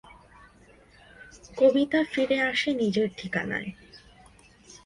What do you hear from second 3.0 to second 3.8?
ঠিকানায়।